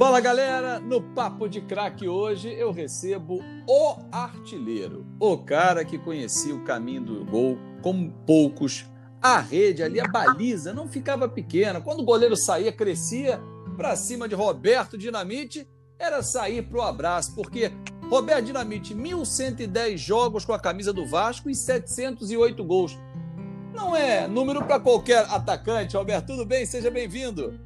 [0.00, 6.54] Fala galera, no Papo de Craque hoje eu recebo o artilheiro, o cara que conhecia
[6.54, 8.86] o caminho do gol como poucos.
[9.20, 11.82] A rede ali, a baliza, não ficava pequena.
[11.82, 13.38] Quando o goleiro saía, crescia
[13.76, 15.68] para cima de Roberto Dinamite,
[15.98, 17.70] era sair pro abraço, porque
[18.08, 22.98] Roberto Dinamite, 1.110 jogos com a camisa do Vasco e 708 gols.
[23.74, 26.28] Não é número para qualquer atacante, Roberto.
[26.28, 26.64] Tudo bem?
[26.64, 27.60] Seja bem-vindo.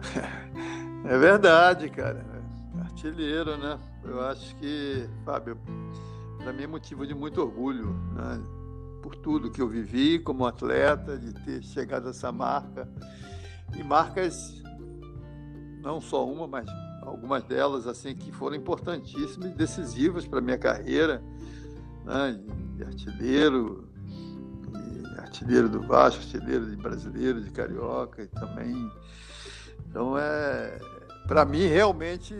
[1.04, 2.24] É verdade, cara.
[2.80, 3.78] Artilheiro, né?
[4.04, 5.58] Eu acho que, Fábio,
[6.38, 8.40] para mim é motivo de muito orgulho, né?
[9.02, 12.88] Por tudo que eu vivi como atleta, de ter chegado a essa marca.
[13.74, 14.62] E marcas,
[15.82, 16.66] não só uma, mas
[17.02, 21.22] algumas delas, assim, que foram importantíssimas e decisivas para minha carreira,
[22.04, 22.38] né?
[22.76, 23.88] De artilheiro,
[24.68, 28.90] de artilheiro do Vasco, artilheiro de brasileiro, de carioca e também
[29.90, 30.78] então, é,
[31.26, 32.34] para mim, realmente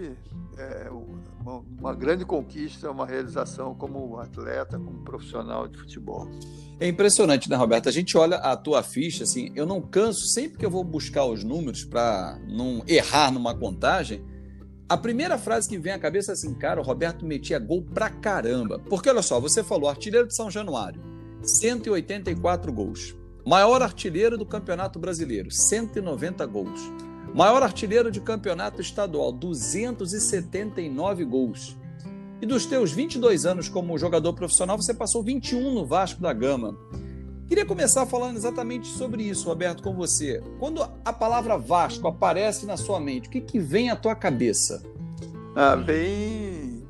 [0.57, 6.31] é uma, uma, grande conquista, uma realização como atleta, como profissional de futebol.
[6.79, 7.89] É impressionante, né, Roberto?
[7.89, 11.25] A gente olha a tua ficha, assim, eu não canso, sempre que eu vou buscar
[11.25, 14.25] os números para não errar numa contagem,
[14.89, 18.11] a primeira frase que vem à cabeça é assim, cara, o Roberto metia gol pra
[18.11, 18.79] caramba.
[18.79, 21.01] Porque olha só, você falou, artilheiro de São Januário,
[21.43, 23.15] 184 gols.
[23.47, 26.81] Maior artilheiro do Campeonato Brasileiro, 190 gols.
[27.35, 31.77] Maior artilheiro de campeonato estadual, 279 gols.
[32.43, 36.77] E dos teus 22 anos como jogador profissional, você passou 21 no Vasco da Gama.
[37.47, 40.43] Queria começar falando exatamente sobre isso, Roberto, com você.
[40.59, 44.83] Quando a palavra Vasco aparece na sua mente, o que, que vem à tua cabeça?
[45.55, 46.81] Ah, vem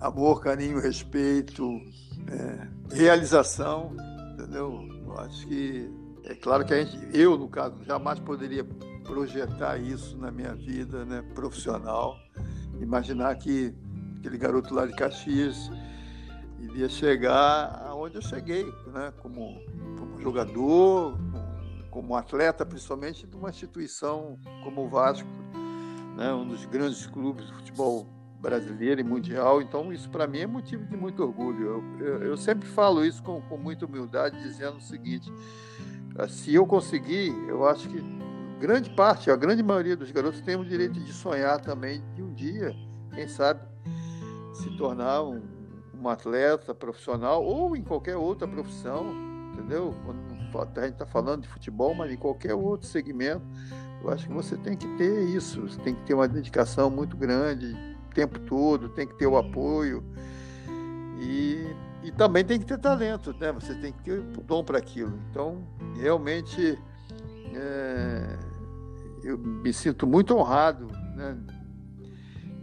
[0.00, 1.80] amor, carinho, respeito,
[2.28, 3.96] é, realização,
[4.34, 4.86] entendeu?
[5.06, 5.90] Eu acho que
[6.24, 8.64] é claro que a gente, eu no caso, jamais poderia
[9.04, 12.18] projetar isso na minha vida né, profissional.
[12.80, 13.74] Imaginar que
[14.18, 15.70] aquele garoto lá de Caxias
[16.58, 19.60] iria chegar aonde eu cheguei, né, como,
[19.98, 21.18] como jogador,
[21.90, 25.28] como atleta, principalmente de uma instituição como o Vasco,
[26.16, 28.08] né, um dos grandes clubes do futebol
[28.40, 29.62] brasileiro e mundial.
[29.62, 31.84] Então, isso para mim é motivo de muito orgulho.
[32.00, 35.32] Eu, eu, eu sempre falo isso com, com muita humildade, dizendo o seguinte:
[36.28, 38.23] se eu conseguir, eu acho que
[38.58, 42.32] grande parte, a grande maioria dos garotos tem o direito de sonhar também de um
[42.32, 42.74] dia,
[43.12, 43.60] quem sabe,
[44.52, 45.42] se tornar um,
[45.94, 49.06] um atleta profissional ou em qualquer outra profissão,
[49.52, 49.94] entendeu?
[50.04, 53.42] Quando a gente está falando de futebol, mas em qualquer outro segmento,
[54.02, 57.16] eu acho que você tem que ter isso, você tem que ter uma dedicação muito
[57.16, 57.74] grande,
[58.10, 60.04] o tempo todo, tem que ter o apoio
[61.18, 63.50] e, e também tem que ter talento, né?
[63.52, 65.18] Você tem que ter dom para aquilo.
[65.30, 65.66] Então,
[65.96, 66.78] realmente
[67.52, 68.38] é,
[69.22, 71.36] eu me sinto muito honrado né,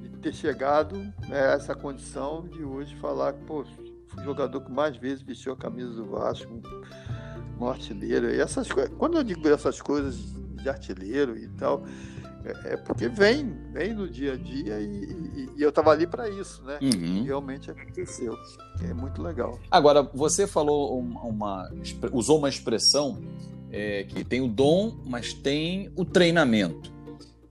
[0.01, 0.97] de ter chegado
[1.27, 3.63] né, a essa condição de hoje falar que, pô,
[4.07, 6.61] fui o jogador que mais vezes vestiu a camisa do Vasco,
[7.59, 8.29] um artilheiro.
[8.29, 10.17] E essas quando eu digo essas coisas
[10.61, 11.83] de artilheiro e tal,
[12.43, 16.07] é, é porque vem, vem no dia a dia e, e, e eu estava ali
[16.07, 16.79] para isso, né?
[16.81, 17.23] Uhum.
[17.23, 18.35] realmente aconteceu.
[18.83, 19.59] É muito legal.
[19.69, 21.71] Agora, você falou uma, uma
[22.11, 23.21] usou uma expressão
[23.71, 26.91] é, que tem o dom, mas tem o treinamento.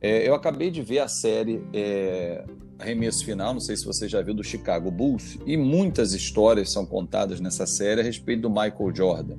[0.00, 2.44] É, eu acabei de ver a série é,
[2.78, 6.86] Arremesso Final, não sei se você já viu, do Chicago Bulls, e muitas histórias são
[6.86, 9.36] contadas nessa série a respeito do Michael Jordan,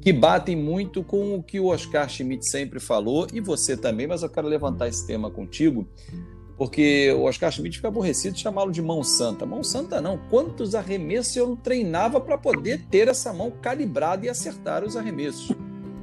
[0.00, 4.22] que batem muito com o que o Oscar Schmidt sempre falou, e você também, mas
[4.22, 5.88] eu quero levantar esse tema contigo,
[6.58, 9.44] porque o Oscar Schmidt fica aborrecido de chamá-lo de mão santa.
[9.44, 14.82] Mão santa não, quantos arremessos eu treinava para poder ter essa mão calibrada e acertar
[14.82, 15.54] os arremessos.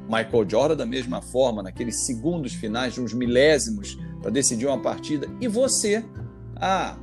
[0.08, 5.28] Michael Jordan da mesma forma, naqueles segundos finais de uns milésimos para decidir uma partida.
[5.40, 6.04] E você,
[6.56, 6.98] ah,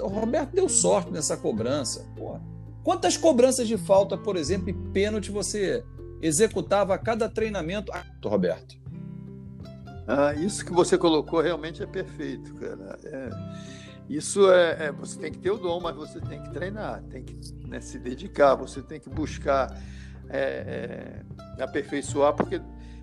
[0.00, 2.06] o Roberto deu sorte nessa cobrança.
[2.16, 2.38] Pô,
[2.82, 5.84] quantas cobranças de falta, por exemplo, e pênalti você
[6.20, 8.78] executava a cada treinamento, ah, Roberto?
[10.06, 12.98] Ah, isso que você colocou realmente é perfeito, cara.
[13.04, 13.30] É,
[14.08, 17.22] isso é, é, você tem que ter o dom, mas você tem que treinar, tem
[17.22, 17.38] que
[17.68, 19.72] né, se dedicar, você tem que buscar
[20.28, 21.22] é,
[21.62, 22.60] aperfeiçoar, porque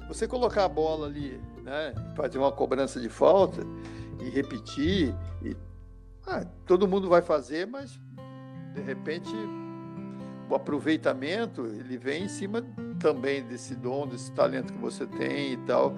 [0.07, 3.61] você colocar a bola ali, né, fazer uma cobrança de falta
[4.19, 5.13] e repetir,
[5.43, 5.55] e,
[6.25, 7.99] ah, todo mundo vai fazer, mas
[8.73, 9.31] de repente
[10.49, 12.63] o aproveitamento ele vem em cima
[12.99, 15.95] também desse dom, desse talento que você tem e tal.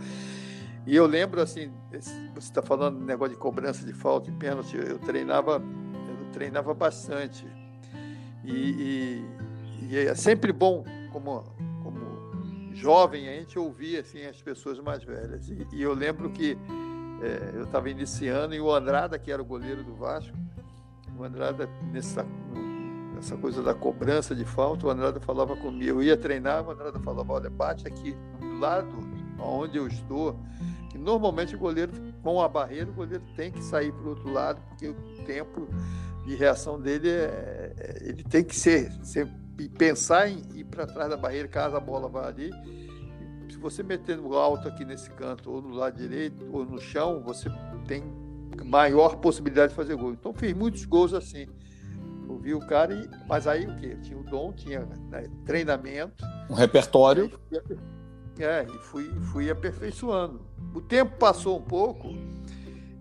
[0.88, 4.98] E eu lembro assim, você está falando negócio de cobrança de falta e pênalti, eu
[4.98, 7.46] treinava, eu treinava bastante.
[8.44, 9.24] E,
[9.84, 11.44] e, e é sempre bom como
[12.74, 15.50] jovem, a gente ouvia assim, as pessoas mais velhas.
[15.50, 16.58] E, e eu lembro que
[17.22, 20.36] é, eu estava iniciando e o Andrada, que era o goleiro do Vasco,
[21.18, 22.26] o Andrada, nessa,
[23.14, 27.00] nessa coisa da cobrança de falta, o Andrada falava comigo, eu ia treinar, o Andrada
[27.00, 28.88] falava, olha, bate aqui do lado
[29.38, 30.40] onde eu estou,
[30.90, 31.92] que normalmente o goleiro,
[32.24, 34.96] com a barreira, o goleiro tem que sair para o outro lado, porque o
[35.26, 35.68] tempo
[36.26, 39.30] de reação dele é, é ele tem que ser, ser
[39.68, 42.52] pensar em ir para trás da barreira caso a bola vá ali.
[43.50, 47.22] Se você meter no alto aqui nesse canto, ou no lado direito, ou no chão,
[47.22, 47.50] você
[47.88, 48.04] tem
[48.64, 50.14] maior possibilidade de fazer gol.
[50.14, 51.48] Então fiz muitos gols assim.
[52.28, 53.10] Ouvi o cara, e...
[53.28, 53.98] mas aí o quê?
[54.04, 56.24] Tinha o dom, tinha né, treinamento.
[56.50, 57.32] Um repertório.
[58.40, 60.40] É, e fui, fui aperfeiçoando.
[60.74, 62.08] O tempo passou um pouco,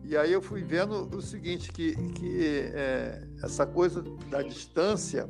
[0.03, 5.29] e aí eu fui vendo o seguinte, que, que é, essa coisa da distância,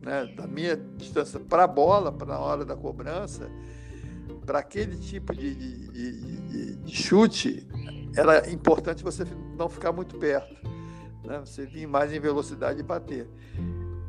[0.00, 3.50] né, da minha distância para a bola, para a hora da cobrança,
[4.44, 5.88] para aquele tipo de, de,
[6.48, 7.66] de, de, chute,
[8.16, 9.24] era importante você
[9.56, 10.54] não ficar muito perto,
[11.24, 13.28] né, você vir mais em velocidade e bater.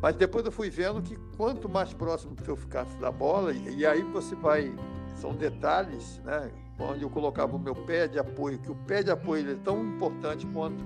[0.02, 3.86] Mas depois eu fui vendo que quanto mais próximo que eu ficasse da bola, e,
[3.86, 4.74] aí você vai,
[5.16, 6.50] são detalhes, né,
[6.80, 9.86] onde eu colocava o meu pé de apoio, que o pé de apoio é tão
[9.86, 10.84] importante quanto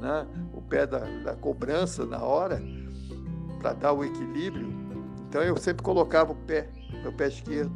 [0.00, 2.60] né, o pé da, da cobrança na hora,
[3.62, 4.68] para dar o equilíbrio.
[5.28, 6.68] Então eu sempre colocava o pé,
[7.02, 7.70] meu pé esquerdo,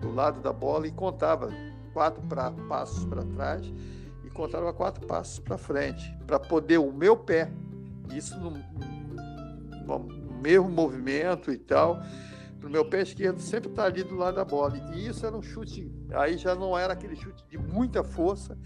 [0.00, 1.50] do lado da bola e contava
[1.92, 3.66] quatro pra, passos para trás
[4.24, 7.50] e contava quatro passos para frente, para poder o meu pé,
[8.14, 8.50] isso no,
[9.84, 9.98] no
[10.40, 12.00] mesmo movimento e tal,
[12.62, 14.76] o meu pé esquerdo sempre está ali do lado da bola.
[14.94, 18.58] E isso era um chute, aí já não era aquele chute de muita força,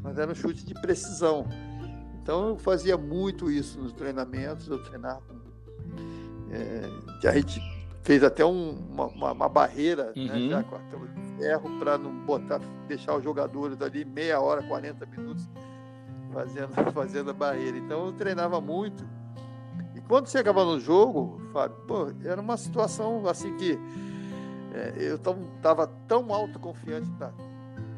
[0.00, 1.46] mas era um chute de precisão.
[2.22, 5.47] Então eu fazia muito isso nos treinamentos, eu treinava.
[6.50, 7.60] É, a gente
[8.02, 10.26] fez até um, uma, uma, barreira né, uhum.
[10.26, 14.62] né, já com a de ferro para não botar, deixar os jogadores ali meia hora,
[14.62, 15.48] 40 minutos
[16.32, 17.76] fazendo, fazendo a barreira.
[17.76, 19.04] Então eu treinava muito
[20.08, 23.78] quando chegava no jogo, Fábio, pô, era uma situação assim que
[24.74, 27.30] é, eu estava tão autoconfiante da,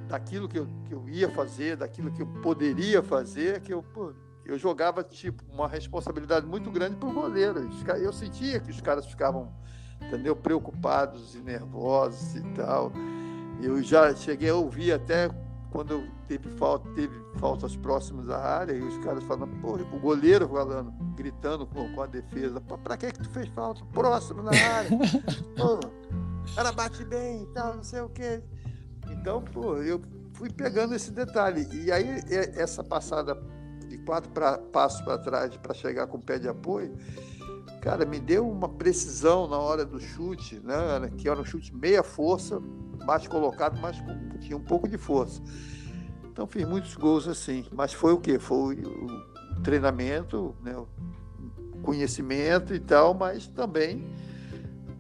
[0.09, 4.13] daquilo que eu, que eu ia fazer, daquilo que eu poderia fazer, que eu, pô,
[4.51, 7.69] eu jogava tipo uma responsabilidade muito grande para o goleiro.
[8.01, 9.53] Eu sentia que os caras ficavam,
[10.01, 12.93] entendeu, preocupados e nervosos e tal.
[13.63, 15.31] Eu já cheguei a ouvir até
[15.71, 20.49] quando teve, falta, teve faltas próximas à área, e os caras falando, pô, o goleiro
[20.49, 24.51] falando, gritando com, com a defesa, pô, pra que que tu fez falta próximo na
[24.51, 24.91] área?
[25.57, 28.43] pô, o cara bate bem e tal, não sei o quê.
[29.11, 30.01] Então, pô, eu
[30.33, 31.69] fui pegando esse detalhe.
[31.73, 32.21] E aí,
[32.57, 33.41] essa passada
[34.05, 36.97] quatro pra, passos para trás para chegar com o pé de apoio,
[37.81, 41.11] cara, me deu uma precisão na hora do chute, né?
[41.17, 42.61] Que era um chute meia força,
[43.07, 43.97] mais colocado, mas
[44.41, 45.41] tinha um pouco de força.
[46.31, 48.39] Então fiz muitos gols assim, mas foi o que?
[48.39, 50.77] Foi o treinamento, né?
[50.77, 50.87] o
[51.83, 54.07] conhecimento e tal, mas também,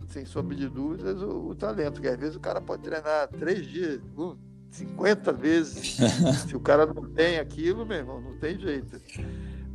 [0.08, 3.66] sem sombra de dúvidas, o, o talento, que às vezes o cara pode treinar três
[3.66, 4.00] dias,
[4.70, 5.96] 50 vezes.
[6.48, 9.00] Se o cara não tem aquilo, meu irmão, não tem jeito.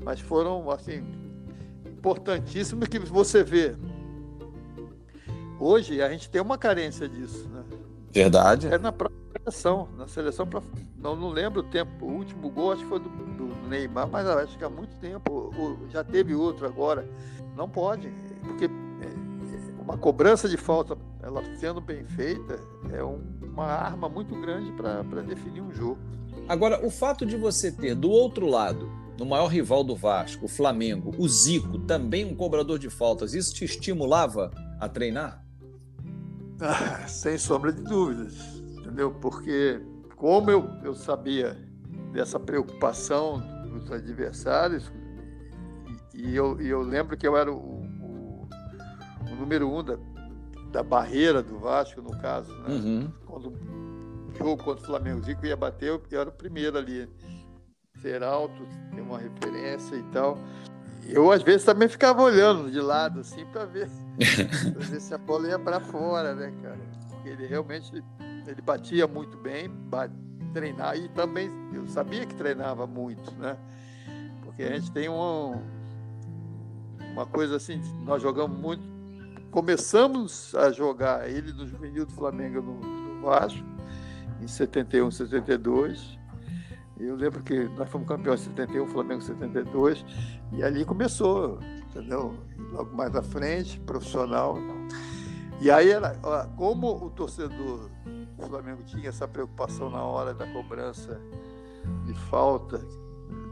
[0.04, 1.04] Mas foram, assim,
[1.86, 3.76] importantíssimos que você vê.
[5.60, 7.64] Hoje a gente tem uma carência disso, né?
[8.12, 8.68] Verdade.
[8.68, 9.90] É na própria seleção.
[9.98, 10.62] Na seleção, pra,
[10.98, 12.06] não, não lembro o tempo.
[12.06, 15.52] O último gol acho que foi do, do Neymar, mas acho que há muito tempo.
[15.90, 17.08] já teve outro agora.
[17.56, 18.12] Não pode,
[18.44, 18.70] porque
[19.86, 22.60] uma cobrança de falta, ela sendo bem feita,
[22.92, 26.00] é um, uma arma muito grande para definir um jogo.
[26.50, 30.48] Agora, o fato de você ter do outro lado, no maior rival do Vasco, o
[30.48, 35.46] Flamengo, o Zico, também um cobrador de faltas, isso te estimulava a treinar?
[36.60, 38.36] Ah, sem sombra de dúvidas,
[38.80, 39.12] entendeu?
[39.12, 39.82] Porque
[40.16, 41.58] como eu, eu sabia
[42.12, 43.40] dessa preocupação
[43.70, 44.92] dos adversários,
[46.14, 47.75] e, e eu, e eu lembro que eu era o, o,
[49.36, 49.98] o número um da,
[50.72, 52.70] da barreira do Vasco, no caso, né?
[52.70, 53.12] Uhum.
[53.26, 57.10] Quando o jogo contra o Flamengo Zico ia bater, eu, eu era o primeiro ali.
[58.02, 58.62] Ser alto,
[58.94, 60.38] ter uma referência e tal.
[61.08, 63.88] Eu, às vezes, também ficava olhando de lado, assim, para ver,
[64.18, 66.80] ver se a bola ia para fora, né, cara?
[67.10, 67.92] Porque ele realmente
[68.48, 69.70] ele batia muito bem,
[70.54, 73.58] treinar, e também eu sabia que treinava muito, né?
[74.44, 75.62] Porque a gente tem um,
[77.12, 78.84] uma coisa assim, nós jogamos muito,
[79.56, 83.66] começamos a jogar ele no Juvenil do Flamengo no, no Vasco,
[84.42, 86.20] em 71, 72,
[87.00, 90.06] eu lembro que nós fomos campeões em 71, Flamengo em 72,
[90.52, 91.58] e ali começou,
[91.90, 92.36] entendeu?
[92.74, 94.58] Logo mais à frente, profissional.
[95.62, 96.16] E aí, era,
[96.58, 97.90] como o torcedor
[98.38, 101.18] do Flamengo tinha essa preocupação na hora da cobrança
[102.06, 102.86] de falta,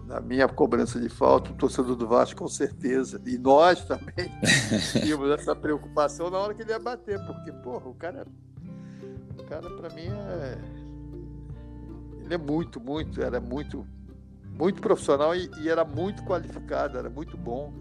[0.06, 3.22] na minha cobrança de falta, o torcedor do Vasco com certeza.
[3.26, 4.32] E nós também
[4.92, 8.26] tínhamos essa preocupação na hora que ele ia bater, porque, porra, o cara,
[9.38, 10.58] o cara para mim é.
[12.24, 13.86] Ele é muito, muito, era muito,
[14.58, 17.74] muito profissional e, e era muito qualificado, era muito bom.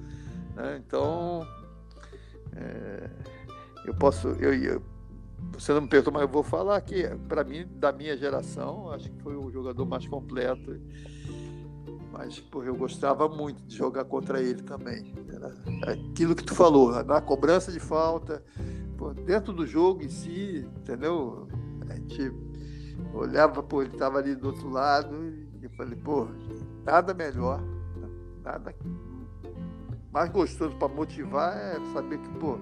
[0.57, 0.83] Né?
[0.85, 1.47] Então,
[2.57, 3.09] é,
[3.85, 4.29] eu posso.
[4.29, 4.83] Eu, eu,
[5.53, 9.11] você não me perguntou, mas eu vou falar que, para mim, da minha geração, acho
[9.11, 10.81] que foi o jogador mais completo.
[12.13, 15.15] Mas, porra, eu gostava muito de jogar contra ele também.
[15.29, 18.45] Era aquilo que tu falou, na cobrança de falta,
[18.99, 21.49] pô, dentro do jogo em si, entendeu?
[21.89, 22.31] A gente
[23.15, 25.17] olhava, pô, ele estava ali do outro lado
[25.63, 26.29] e falei, pô,
[26.85, 27.61] nada melhor,
[28.45, 28.75] nada
[30.13, 32.59] mais gostoso para motivar é saber que, pô,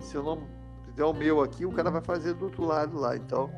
[0.00, 0.42] se eu não
[0.96, 3.16] der o meu aqui, o cara vai fazer do outro lado lá.
[3.16, 3.48] Então,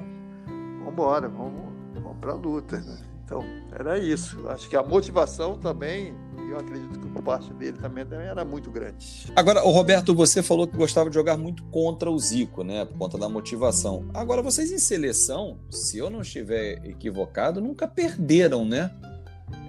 [0.78, 2.78] vamos embora, vamos, vamos para a luta.
[2.78, 3.09] Né?
[3.30, 4.48] Então, era isso.
[4.48, 6.12] Acho que a motivação também,
[6.50, 9.32] eu acredito que por parte dele também, era muito grande.
[9.36, 12.84] Agora, o Roberto, você falou que gostava de jogar muito contra o Zico, né?
[12.84, 14.10] Por conta da motivação.
[14.12, 18.90] Agora, vocês em seleção, se eu não estiver equivocado, nunca perderam, né?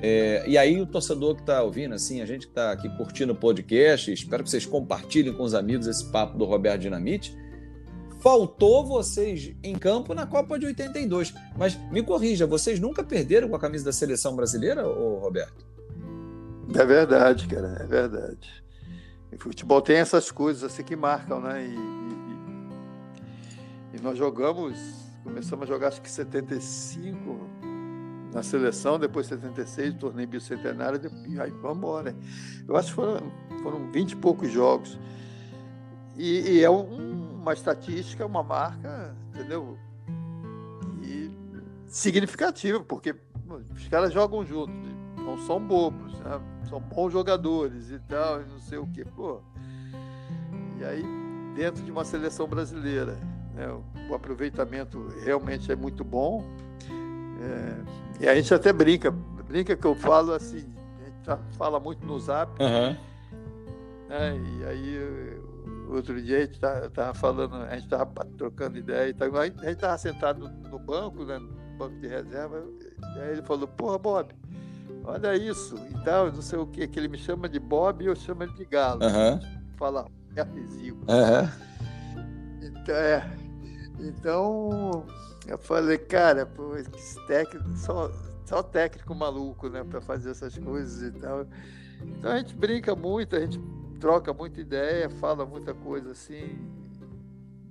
[0.02, 3.34] É, e aí o torcedor que está ouvindo, assim, a gente que está aqui curtindo
[3.34, 7.38] o podcast, espero que vocês compartilhem com os amigos esse papo do Roberto Dinamite.
[8.22, 11.34] Faltou vocês em campo na Copa de 82.
[11.58, 15.66] Mas me corrija, vocês nunca perderam com a camisa da seleção brasileira, ô Roberto?
[16.76, 18.64] É verdade, cara, é verdade.
[19.34, 21.66] O futebol tem essas coisas assim que marcam, né?
[21.66, 21.76] E,
[23.96, 24.78] e, e nós jogamos,
[25.24, 27.50] começamos a jogar acho que 75,
[28.32, 32.16] na seleção, depois 76, torneio bicentenário, e aí vamos embora.
[32.68, 33.32] Eu acho que foram,
[33.64, 35.00] foram 20 e poucos jogos.
[36.16, 39.78] E, e é um, uma estatística, uma marca, entendeu?
[41.02, 41.32] E
[41.88, 43.16] significativa, porque
[43.76, 44.76] os caras jogam juntos,
[45.18, 46.40] não são bobos, né?
[46.70, 49.04] são bons jogadores e tal, e não sei o quê.
[49.04, 49.42] Pô.
[50.80, 51.04] E aí,
[51.56, 53.18] dentro de uma seleção brasileira,
[53.56, 53.68] né?
[54.10, 56.46] o aproveitamento realmente é muito bom.
[57.42, 60.72] É, e a gente até brinca, brinca que eu falo assim,
[61.02, 62.52] a gente tá, fala muito no zap.
[62.62, 62.96] Uhum.
[64.08, 64.40] Né?
[64.60, 65.41] E aí,
[65.96, 68.06] outro dia a gente estava tá, falando, a gente estava
[68.38, 72.64] trocando ideia e tal, a gente estava sentado no banco, né, no banco de reserva,
[73.16, 74.34] e aí ele falou, porra, Bob,
[75.04, 78.08] olha isso e tal, não sei o que, que ele me chama de Bob e
[78.08, 79.02] eu chamo ele de Galo.
[79.04, 79.40] Uhum.
[79.78, 81.00] Fala, é adesivo.
[81.02, 81.50] Uhum.
[82.62, 83.38] Então, é,
[84.00, 85.06] então
[85.48, 88.12] eu falei, cara, pô, esse técnico, só,
[88.46, 91.46] só técnico maluco, né, para fazer essas coisas e tal.
[92.02, 93.60] Então a gente brinca muito, a gente
[94.02, 96.60] troca muita ideia, fala muita coisa assim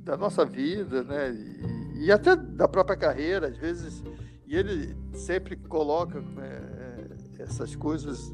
[0.04, 4.02] da nossa vida, né, e, e até da própria carreira, às vezes.
[4.46, 7.08] E ele sempre coloca né,
[7.38, 8.32] essas coisas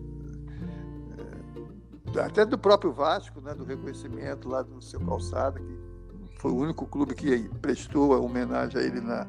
[2.14, 6.56] é, até do próprio Vasco, né, do reconhecimento lá do seu calçado, que foi o
[6.56, 9.26] único clube que prestou a homenagem a ele na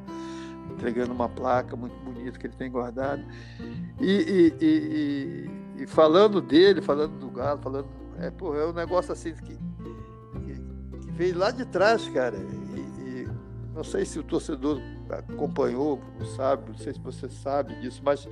[0.70, 3.22] entregando uma placa muito bonita que ele tem guardado.
[4.00, 7.98] E, e, e, e falando dele, falando do Galo, falando.
[8.20, 12.36] É, pô, é um negócio assim que, que, que veio lá de trás, cara.
[12.36, 12.78] E,
[13.78, 16.00] não sei se o torcedor acompanhou,
[16.34, 18.28] sabe, não sei se você sabe disso, mas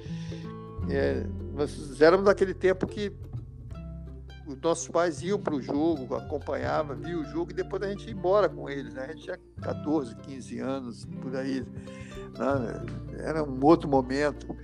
[0.91, 1.25] é,
[1.55, 3.13] nós éramos daquele tempo que
[4.45, 8.07] os nossos pais iam para o jogo, acompanhavam, viam o jogo e depois a gente
[8.07, 8.93] ia embora com eles.
[8.93, 9.05] Né?
[9.05, 11.61] A gente tinha 14, 15 anos, por aí.
[11.61, 13.19] Né?
[13.19, 14.57] Era um outro momento.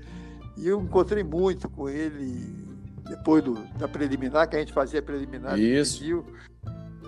[0.56, 2.61] E eu encontrei muito com ele
[3.08, 5.58] depois do, da preliminar, que a gente fazia preliminar.
[5.58, 6.24] Isso.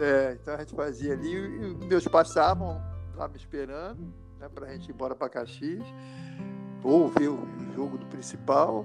[0.01, 2.81] É, então a gente fazia ali e meus pais estavam
[3.15, 5.87] lá me esperando né, para a gente ir embora para Caxias
[6.83, 8.85] ou ver o jogo do principal,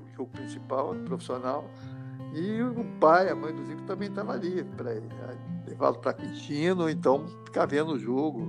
[0.00, 1.68] o jogo principal, profissional.
[2.34, 4.90] E o pai, a mãe do Zico também estava ali para
[5.66, 8.40] levá-lo para Quintino, ou então ficar vendo o jogo.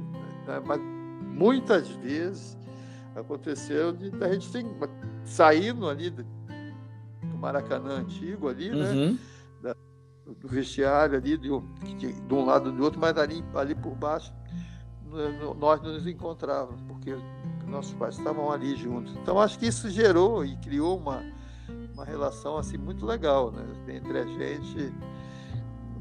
[0.46, 0.62] Né?
[0.66, 0.80] Mas
[1.34, 2.58] muitas vezes
[3.16, 4.66] aconteceu de a gente tem,
[5.25, 6.24] saindo ali do,
[7.38, 8.91] Maracanã antigo ali, né?
[8.91, 9.17] uhum.
[9.62, 9.75] Da,
[10.25, 14.34] do vestiário ali, de, de um lado do outro, mas ali, ali por baixo
[15.58, 17.15] nós nos encontrávamos, porque
[17.65, 19.15] nossos pais estavam ali juntos.
[19.22, 21.24] Então acho que isso gerou e criou uma
[21.98, 24.94] uma relação assim muito legal né, entre a gente.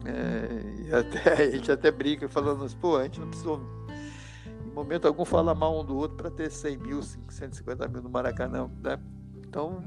[0.05, 3.61] É, e até, a gente até brinca falando assim, pô, a gente não precisou
[4.47, 8.11] em momento algum falar mal um do outro para ter 100 mil, 150 mil no
[8.11, 8.71] Maracanã.
[8.83, 8.99] Né?
[9.38, 9.83] Então,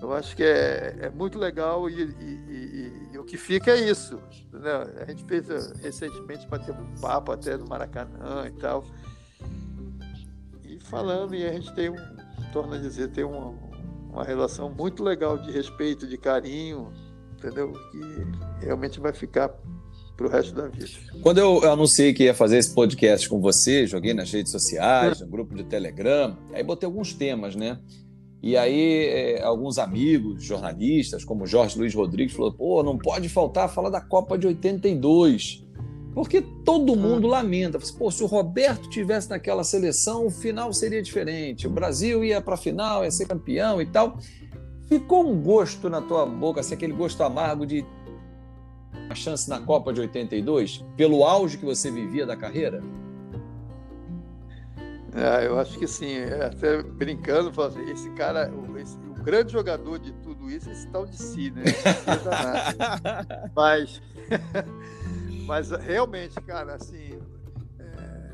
[0.00, 3.90] eu acho que é, é muito legal e, e, e, e, o que fica é
[3.90, 4.20] isso.
[4.52, 4.70] Né?
[5.00, 8.84] A gente fez eh, recentemente para ter um papo até no Maracanã e tal.
[10.64, 11.96] E falando, e a gente tem um,
[12.52, 13.56] torna a dizer, tem um,
[14.12, 16.92] uma relação muito legal de respeito, de carinho,
[17.36, 17.72] entendeu?
[17.90, 19.50] Que realmente vai ficar
[20.16, 20.90] para o resto da vida.
[21.22, 25.26] Quando eu anunciei que ia fazer esse podcast com você, joguei nas redes sociais, no
[25.26, 27.78] grupo de Telegram, aí botei alguns temas, né?
[28.42, 33.68] E aí, é, alguns amigos, jornalistas, como Jorge Luiz Rodrigues, falou: pô, não pode faltar
[33.68, 35.66] falar da Copa de 82.
[36.14, 37.78] Porque todo mundo lamenta.
[37.96, 41.66] Pô, se o Roberto tivesse naquela seleção, o final seria diferente.
[41.66, 44.18] O Brasil ia para a final, ia ser campeão e tal.
[44.88, 47.86] Ficou um gosto na tua boca, assim, aquele gosto amargo de
[49.08, 52.82] a chance na Copa de 82, pelo auge que você vivia da carreira?
[55.14, 56.16] É, eu acho que sim.
[56.16, 60.86] É, até brincando, assim, esse cara, esse, o grande jogador de tudo isso é esse
[60.88, 61.62] tal de si, né?
[61.66, 64.00] É mas,
[65.46, 67.18] mas realmente, cara, assim,
[67.78, 68.30] é,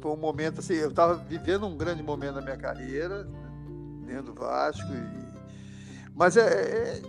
[0.00, 3.26] foi um momento assim, eu estava vivendo um grande momento na minha carreira,
[4.06, 5.24] dentro do Vasco, e,
[6.14, 7.02] mas é, é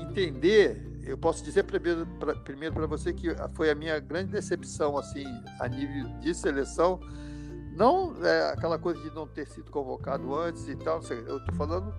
[0.00, 2.06] entender eu posso dizer primeiro
[2.74, 5.24] para você que foi a minha grande decepção assim
[5.60, 6.98] a nível de seleção
[7.74, 11.94] não é aquela coisa de não ter sido convocado antes e tal eu estou falando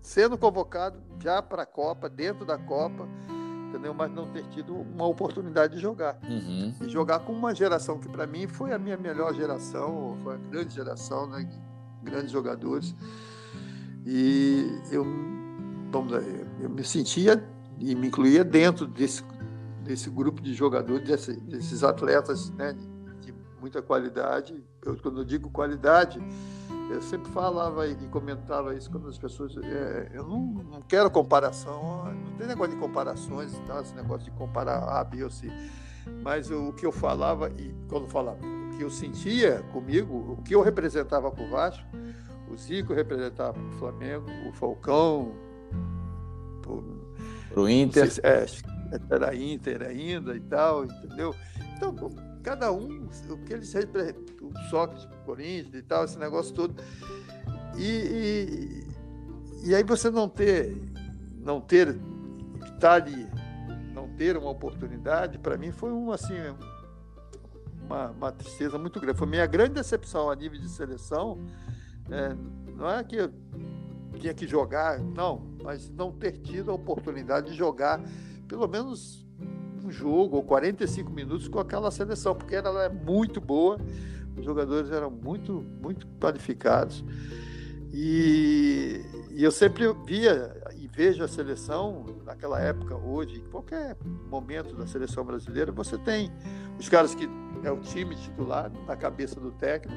[0.00, 3.08] sendo convocado já para a Copa dentro da Copa
[3.68, 3.92] entendeu?
[3.92, 6.18] Mas não ter tido uma oportunidade de jogar.
[6.22, 6.72] Uhum.
[6.80, 10.38] e jogar com uma geração que para mim foi a minha melhor geração foi a
[10.38, 11.48] grande geração né
[12.02, 12.94] grandes jogadores.
[14.04, 15.04] E eu
[15.90, 17.44] vamos dizer, eu me sentia
[17.78, 19.24] e me incluía dentro desse,
[19.82, 22.76] desse grupo de jogadores, desse, desses atletas né,
[23.60, 24.62] muita qualidade.
[24.84, 26.20] Eu, quando eu digo qualidade,
[26.90, 29.56] eu sempre falava e comentava isso quando as pessoas.
[29.56, 34.30] É, eu não, não, quero comparação, não tem negócio de comparações, tá, esse negócio de
[34.36, 35.50] comparar A, B ou C.
[36.22, 40.54] Mas o que eu falava, e quando falava, o que eu sentia comigo, o que
[40.54, 41.84] eu representava para o Vasco,
[42.48, 45.32] o Zico representava para o Flamengo, o Falcão,
[47.52, 48.10] para o Inter.
[48.10, 48.46] Se, é,
[49.10, 51.34] era Inter ainda e tal, entendeu?
[51.76, 51.94] Então,
[52.46, 56.80] cada um, o que eles o Sócrates o Corinthians e tal, esse negócio todo.
[57.76, 58.86] E,
[59.64, 60.80] e, e aí você não ter,
[61.40, 61.98] não ter,
[62.72, 63.26] estar ali,
[63.92, 66.34] não ter uma oportunidade, para mim foi um assim,
[67.82, 69.18] uma, uma, tristeza muito grande.
[69.18, 71.44] Foi minha grande decepção a nível de seleção.
[72.08, 72.32] É,
[72.76, 73.32] não é que eu
[74.20, 78.00] tinha que jogar, não, mas não ter tido a oportunidade de jogar
[78.46, 79.25] pelo menos
[79.86, 83.78] um jogo ou 45 minutos com aquela seleção, porque ela é muito boa,
[84.36, 87.04] os jogadores eram muito, muito qualificados.
[87.92, 93.96] E, e eu sempre via e vejo a seleção naquela época, hoje, em qualquer
[94.28, 96.30] momento da seleção brasileira, você tem
[96.78, 97.28] os caras que
[97.62, 99.96] é o time titular na cabeça do técnico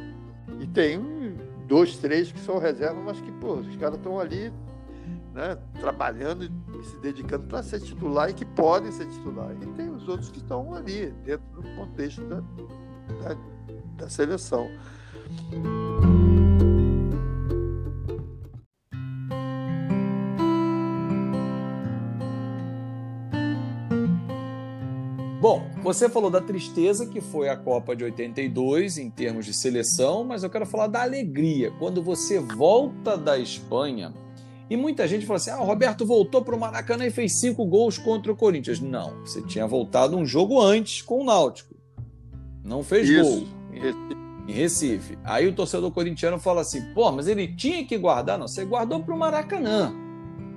[0.60, 1.00] e tem
[1.68, 4.52] dois, três que são reserva, mas que, pô, os caras estão ali
[5.34, 9.52] né, trabalhando e se dedicando para ser titular e que podem ser titular.
[9.62, 13.38] E tem os outros que estão ali, dentro do contexto da, da,
[13.98, 14.70] da seleção.
[25.42, 30.26] Bom, você falou da tristeza que foi a Copa de 82 em termos de seleção,
[30.26, 31.72] mas eu quero falar da alegria.
[31.80, 34.14] Quando você volta da Espanha
[34.70, 37.66] e muita gente fala assim: ah, o Roberto voltou para o Maracanã e fez cinco
[37.66, 38.80] gols contra o Corinthians.
[38.80, 41.76] Não, você tinha voltado um jogo antes com o Náutico.
[42.64, 43.24] Não fez Isso.
[43.24, 43.48] gol.
[44.48, 45.18] Em Recife.
[45.24, 48.38] Aí o torcedor corintiano fala assim: pô, mas ele tinha que guardar.
[48.38, 49.94] Não, você guardou para o Maracanã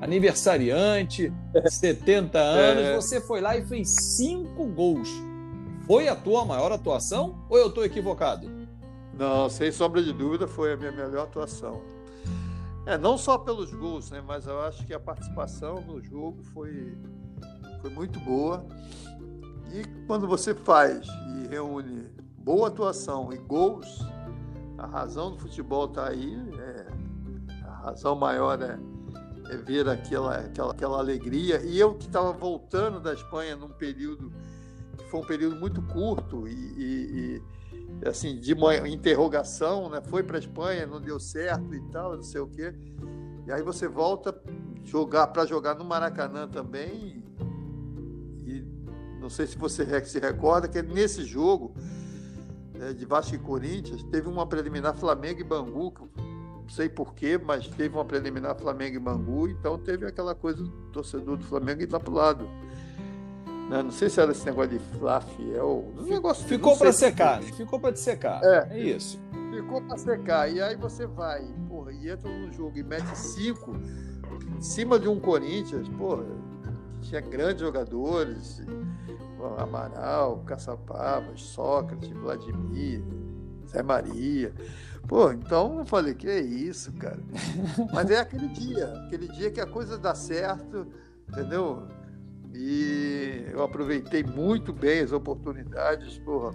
[0.03, 1.33] aniversariante,
[1.64, 2.96] 70 anos, é.
[2.96, 5.09] você foi lá e fez cinco gols.
[5.87, 8.51] Foi a tua maior atuação ou eu estou equivocado?
[9.16, 11.81] Não, sem sombra de dúvida, foi a minha melhor atuação.
[12.85, 16.99] É, não só pelos gols, né, mas eu acho que a participação no jogo foi,
[17.81, 18.66] foi muito boa.
[19.73, 24.01] E quando você faz e reúne boa atuação e gols,
[24.79, 26.37] a razão do futebol está aí.
[26.59, 26.87] É,
[27.64, 28.79] a razão maior é
[29.53, 31.61] é ver aquela, aquela, aquela alegria.
[31.62, 34.33] E eu que estava voltando da Espanha num período
[34.97, 37.42] que foi um período muito curto e, e, e
[38.07, 38.55] assim de
[38.88, 40.01] interrogação, né?
[40.03, 42.75] Foi para a Espanha, não deu certo e tal, não sei o quê.
[43.47, 44.35] E aí você volta
[44.85, 47.25] jogar para jogar no Maracanã também.
[48.45, 48.65] E
[49.21, 51.75] não sei se você se recorda que nesse jogo
[52.75, 55.93] é, de Vasco e Corinthians teve uma preliminar Flamengo e Bangu
[56.62, 60.71] não sei porquê, mas teve uma preliminar Flamengo e Bangu, então teve aquela coisa do
[60.93, 62.49] torcedor do Flamengo ir lá pro lado.
[63.72, 65.90] Não, não sei se era esse negócio de Flá Fiel.
[65.98, 68.44] Um negócio, ficou para secar, ficou para secar.
[68.44, 69.18] É, é isso.
[69.50, 70.52] Ficou para secar.
[70.52, 73.74] E aí você vai, porra, e entra no jogo e mete cinco
[74.58, 76.26] em cima de um Corinthians, porra,
[77.00, 78.62] tinha grandes jogadores,
[79.56, 83.02] Amaral, Caçapavas, Sócrates, Vladimir,
[83.66, 84.52] Zé Maria.
[85.08, 87.20] Pô, então eu falei, que é isso, cara?
[87.90, 90.87] Mas é aquele dia, aquele dia que a coisa dá certo,
[91.26, 91.88] entendeu?
[93.53, 96.53] Eu aproveitei muito bem as oportunidades, porra.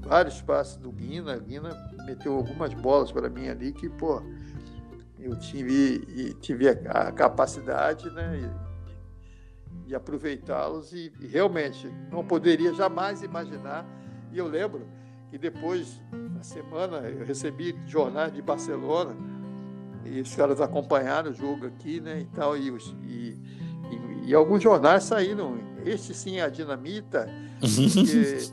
[0.00, 1.70] Vários passes do Guina, Guina
[2.06, 4.22] meteu algumas bolas para mim ali que, pô,
[5.18, 8.48] eu tive, tive a, capacidade, né?
[9.84, 13.84] de aproveitá-los e, e, realmente não poderia jamais imaginar.
[14.30, 14.86] E eu lembro
[15.30, 19.16] que depois, na semana, eu recebi jornais de Barcelona
[20.04, 23.36] e os caras acompanharam o jogo aqui, né, e tal, e, os, e,
[23.90, 27.28] e, e alguns jornais saíram, este sim é a dinamita,
[27.60, 28.52] porque,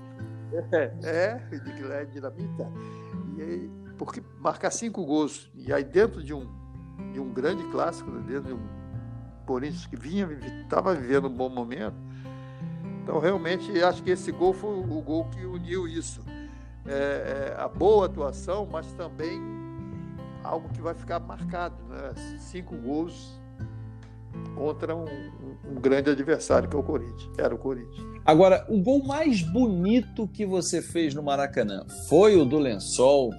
[0.71, 2.71] é, é, é dinamita,
[3.37, 6.47] e porque marcar cinco gols, e aí dentro de um,
[7.11, 8.79] de um grande clássico, né, dentro de um
[9.45, 10.29] Corinthians que vinha,
[10.61, 11.95] estava vivendo um bom momento.
[13.01, 16.23] Então, realmente, acho que esse gol foi o gol que uniu isso.
[16.85, 19.41] É, é, a boa atuação, mas também
[20.43, 21.83] algo que vai ficar marcado.
[21.85, 22.37] Né?
[22.37, 23.38] Cinco gols
[24.59, 27.29] contra um, um, grande adversário, que é o Corinthians.
[27.37, 28.05] Era o Corinthians.
[28.25, 33.31] Agora, o gol mais bonito que você fez no Maracanã foi o do Lençol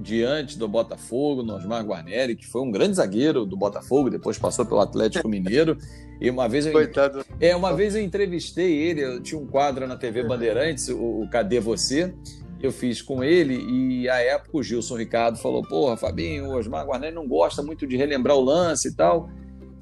[0.00, 4.66] diante do Botafogo, no Osmar Guarneri, que foi um grande zagueiro do Botafogo, depois passou
[4.66, 5.78] pelo Atlético Mineiro.
[6.20, 7.24] E uma vez eu, Coitado.
[7.40, 11.30] É, uma vez eu entrevistei ele, eu tinha um quadro na TV Bandeirantes, o, o
[11.30, 12.12] Cadê Você?
[12.60, 16.84] Eu fiz com ele e à época o Gilson Ricardo falou: Porra, Fabinho, o Osmar
[16.84, 19.28] Guarneri não gosta muito de relembrar o lance e tal.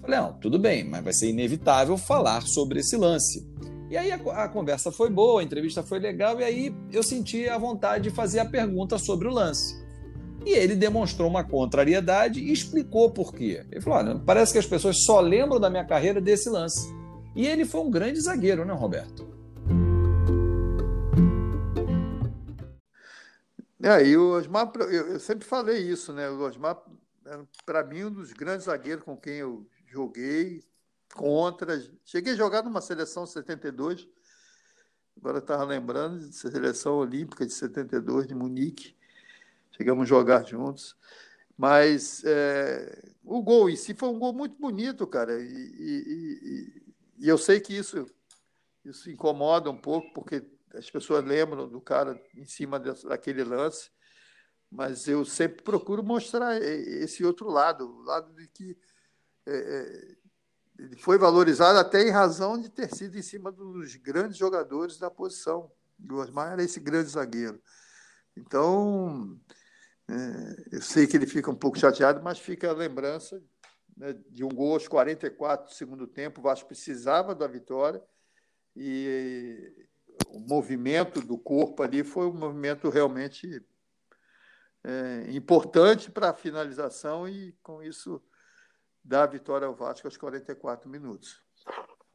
[0.03, 3.47] Eu falei: Não, tudo bem, mas vai ser inevitável falar sobre esse lance.
[3.89, 7.49] E aí a, a, conversa foi boa, a entrevista foi legal, e aí eu senti
[7.49, 9.81] a vontade de fazer a pergunta sobre o lance.
[10.45, 13.65] E ele demonstrou uma contrariedade e explicou por quê.
[13.71, 16.93] Ele falou: Olha, parece que as pessoas só lembram da minha carreira desse lance.
[17.37, 19.31] E ele foi um grande zagueiro, né, Roberto?
[23.83, 26.29] É, e o Osmar, eu, sempre falei isso, né?
[26.31, 26.81] O Osmar,
[27.67, 30.65] para mim, um dos grandes zagueiros com quem eu joguei
[31.15, 31.79] contra.
[32.05, 34.09] Cheguei a jogar numa seleção 72,
[35.17, 38.97] agora estava lembrando, de seleção olímpica de 72 de Munique
[39.73, 40.97] chegamos a jogar juntos.
[41.57, 45.41] Mas é, o gol em si foi um gol muito bonito, cara.
[45.41, 46.05] E, e,
[46.39, 46.83] e,
[47.19, 48.07] e, eu sei que isso,
[48.85, 50.43] isso incomoda um pouco, porque
[50.75, 53.91] as pessoas lembram do cara em cima daquele lance.
[54.71, 58.77] Mas eu sempre procuro mostrar esse outro lado, o lado de que
[59.47, 60.17] é, é,
[60.79, 65.11] ele foi valorizado até em razão de ter sido em cima dos grandes jogadores da
[65.11, 65.71] posição.
[66.11, 67.61] O Osmar era esse grande zagueiro.
[68.37, 69.39] Então,
[70.09, 73.43] é, eu sei que ele fica um pouco chateado, mas fica a lembrança
[73.97, 76.41] né, de um gol aos 44 do segundo tempo.
[76.41, 78.03] O Vasco precisava da vitória
[78.75, 79.87] e
[80.29, 83.65] o movimento do corpo ali foi um movimento realmente
[84.85, 88.23] é, importante para a finalização e, com isso,
[89.05, 91.41] dar a vitória ao Vasco aos 44 minutos.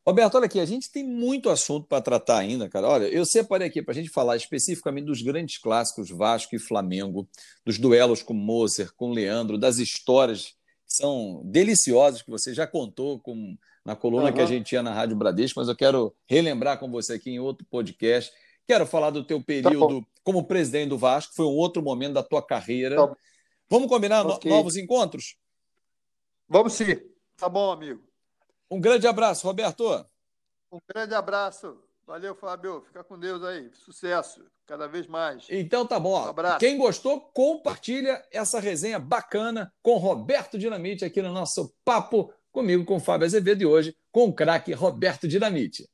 [0.07, 2.87] Roberto, olha aqui, a gente tem muito assunto para tratar ainda, cara.
[2.87, 7.27] Olha, eu separei aqui para a gente falar especificamente dos grandes clássicos Vasco e Flamengo,
[7.65, 13.19] dos duelos com Moser, com Leandro, das histórias que são deliciosas que você já contou
[13.19, 14.33] com, na coluna uhum.
[14.33, 17.39] que a gente tinha na Rádio Bradesco, mas eu quero relembrar com você aqui em
[17.39, 18.31] outro podcast.
[18.65, 22.13] Quero falar do teu tá período tá como presidente do Vasco, foi um outro momento
[22.13, 22.95] da tua carreira.
[22.95, 23.13] Tá
[23.69, 24.49] Vamos combinar okay.
[24.49, 25.35] novos encontros?
[26.47, 26.95] Vamos sim.
[27.37, 28.01] Tá bom, amigo.
[28.69, 30.05] Um grande abraço, Roberto.
[30.71, 31.77] Um grande abraço.
[32.05, 32.81] Valeu, Fábio.
[32.81, 33.69] Fica com Deus aí.
[33.73, 34.45] Sucesso.
[34.65, 35.45] Cada vez mais.
[35.49, 36.25] Então tá bom.
[36.25, 36.59] Um abraço.
[36.59, 42.99] Quem gostou, compartilha essa resenha bacana com Roberto Dinamite aqui no nosso papo comigo, com
[42.99, 45.87] Fábio Azevedo e hoje com o craque Roberto Dinamite.